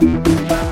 Música 0.00 0.63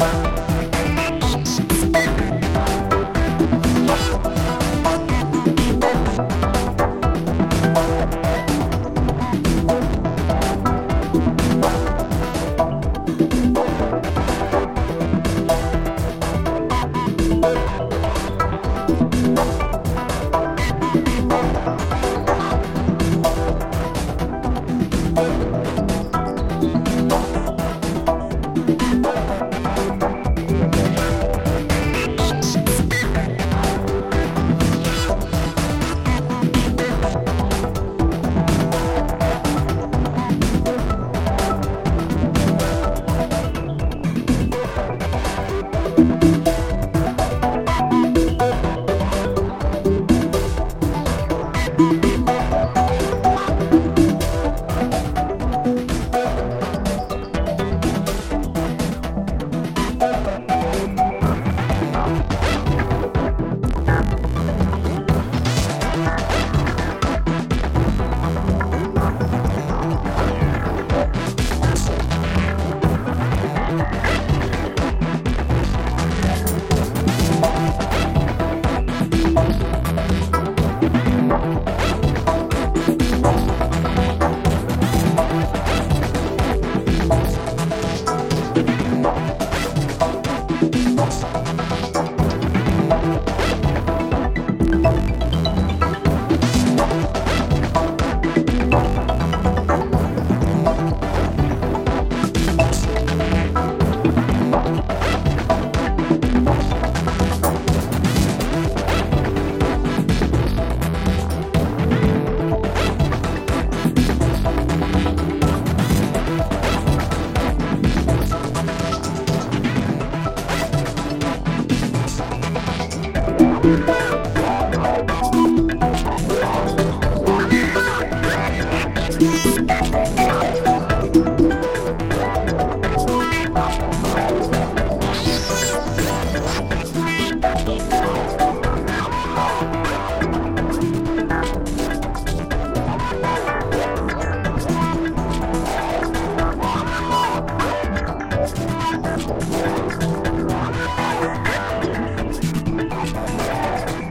Bye. 0.00 0.33